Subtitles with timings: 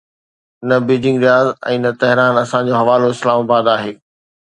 [0.69, 3.93] نه Beijing Riyadh ۽ نه Tehran, اسان جو حوالو اسلام آباد آهي.